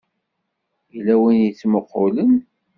Yella 0.93 1.15
win 1.21 1.39
i 1.41 1.45
yettmuqqulen. 1.47 2.31